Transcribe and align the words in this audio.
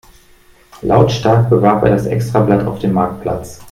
Lautstark 0.81 1.47
bewarb 1.51 1.83
er 1.83 1.91
das 1.91 2.07
Extrablatt 2.07 2.65
auf 2.65 2.79
dem 2.79 2.93
Marktplatz. 2.93 3.59